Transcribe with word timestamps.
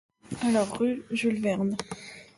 Rue 0.79 1.03
Jules 1.11 1.39
Verne. 1.43 1.77